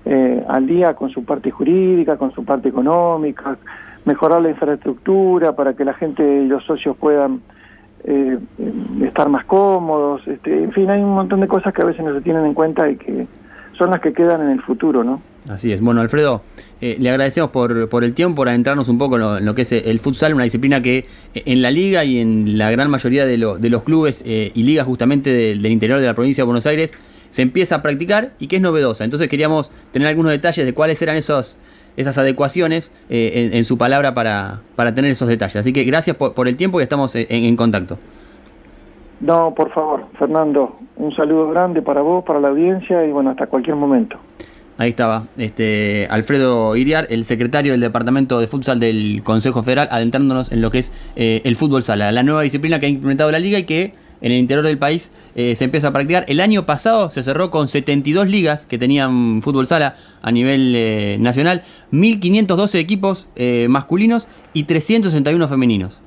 eh, 0.06 0.44
al 0.48 0.68
día 0.68 0.94
con 0.94 1.10
su 1.10 1.26
parte 1.26 1.52
jurídica, 1.52 2.18
con 2.18 2.32
su 2.32 2.46
parte 2.46 2.70
económica, 2.70 3.58
mejorar 4.06 4.42
la 4.42 4.50
infraestructura 4.50 5.56
para 5.56 5.74
que 5.74 5.84
la 5.84 5.94
gente 5.94 6.24
y 6.24 6.48
los 6.48 6.64
socios 6.64 6.96
puedan 6.98 7.42
eh, 8.04 8.38
estar 9.02 9.30
más 9.30 9.46
cómodos. 9.46 10.28
Este, 10.28 10.64
en 10.64 10.72
fin, 10.72 10.90
hay 10.92 11.02
un 11.02 11.16
montón 11.16 11.42
de 11.42 11.48
cosas 11.48 11.74
que 11.74 11.82
a 11.82 11.86
veces 11.86 12.06
no 12.06 12.14
se 12.14 12.22
tienen 12.22 12.46
en 12.46 12.54
cuenta 12.54 12.88
y 12.90 12.98
que 12.98 13.28
son 13.74 13.90
las 13.90 14.00
que 14.00 14.14
quedan 14.14 14.42
en 14.42 14.52
el 14.52 14.62
futuro, 14.62 15.04
¿no? 15.04 15.22
Así 15.50 15.72
es. 15.72 15.82
Bueno, 15.82 16.02
Alfredo, 16.02 16.42
eh, 16.82 16.98
le 17.00 17.10
agradecemos 17.10 17.52
por, 17.52 17.88
por 17.88 18.04
el 18.04 18.16
tiempo, 18.16 18.38
por 18.38 18.50
adentrarnos 18.50 18.90
un 18.90 18.98
poco 18.98 19.16
en 19.16 19.46
lo, 19.46 19.56
que 19.56 19.62
es 19.62 19.72
el 19.72 20.00
futsal, 20.00 20.34
una 20.34 20.44
disciplina 20.44 20.82
que 20.82 21.06
en 21.34 21.62
la 21.62 21.70
liga 21.70 22.04
y 22.04 22.20
en 22.20 22.58
la 22.58 22.72
gran 22.72 22.90
mayoría 22.90 23.26
de, 23.26 23.38
de 23.38 23.70
los 23.70 23.84
clubes 23.84 24.24
y 24.26 24.64
ligas 24.64 24.88
justamente 24.88 25.32
del 25.32 25.66
interior 25.68 26.00
de 26.00 26.08
la 26.08 26.16
provincia 26.16 26.42
de 26.44 26.46
Buenos 26.46 26.66
Aires 26.66 26.94
se 27.36 27.42
empieza 27.42 27.76
a 27.76 27.82
practicar 27.82 28.32
y 28.40 28.48
que 28.48 28.56
es 28.56 28.62
novedosa. 28.62 29.04
Entonces 29.04 29.28
queríamos 29.28 29.70
tener 29.92 30.08
algunos 30.08 30.32
detalles 30.32 30.66
de 30.66 30.74
cuáles 30.74 31.02
eran 31.02 31.18
esos, 31.18 31.58
esas 31.98 32.18
adecuaciones 32.18 32.94
eh, 33.10 33.50
en, 33.52 33.66
su 33.66 33.78
palabra 33.78 34.14
para, 34.14 34.62
para, 34.78 34.96
tener 34.96 35.12
esos 35.12 35.28
detalles. 35.28 35.58
Así 35.58 35.74
que 35.74 35.84
gracias 35.84 36.16
por, 36.16 36.48
el 36.48 36.56
tiempo 36.56 36.80
y 36.80 36.84
estamos 36.84 37.14
en, 37.14 37.56
contacto. 37.58 37.98
No, 39.20 39.54
por 39.54 39.70
favor, 39.72 40.06
Fernando, 40.18 40.76
un 40.96 41.14
saludo 41.14 41.50
grande 41.50 41.82
para 41.82 42.02
vos, 42.02 42.24
para 42.24 42.40
la 42.40 42.48
audiencia 42.48 43.06
y 43.06 43.12
bueno, 43.12 43.32
hasta 43.32 43.48
cualquier 43.48 43.76
momento. 43.76 44.18
Ahí 44.78 44.90
estaba, 44.90 45.26
este 45.38 46.08
Alfredo 46.10 46.76
Iriar, 46.76 47.08
el 47.10 47.24
secretario 47.24 47.72
del 47.72 47.82
Departamento 47.82 48.40
de 48.40 48.48
Futsal 48.48 48.80
del 48.80 49.22
Consejo 49.24 49.64
Federal, 49.64 49.88
adentrándonos 49.90 50.52
en 50.52 50.62
lo 50.62 50.70
que 50.70 50.80
es 50.80 50.92
eh, 51.16 51.42
el 51.46 51.56
fútbol 51.56 51.82
sala, 51.82 52.12
la 52.12 52.24
nueva 52.24 52.42
disciplina 52.42 52.80
que 52.80 52.88
ha 52.88 52.90
implementado 52.90 53.32
la 53.32 53.40
liga 53.40 53.58
y 53.58 53.64
que 53.64 53.94
en 54.22 54.32
el 54.32 54.40
interior 54.40 54.66
del 54.66 54.78
país 54.78 55.12
eh, 55.36 55.56
se 55.56 55.66
empieza 55.66 55.90
a 55.90 55.94
practicar. 55.94 56.26
El 56.28 56.40
año 56.42 56.66
pasado 56.66 57.10
se 57.12 57.24
cerró 57.24 57.52
con 57.52 57.68
72 57.68 58.28
ligas 58.28 58.66
que 58.66 58.78
tenían 58.78 59.42
fútbol 59.42 59.68
sala 59.68 59.96
a 60.22 60.32
nivel 60.32 60.74
eh, 60.76 61.18
nacional, 61.20 61.64
1.512 61.92 62.76
equipos 62.80 63.28
eh, 63.36 63.68
masculinos 63.70 64.28
y 64.54 64.64
361 64.64 65.48
femeninos. 65.48 66.00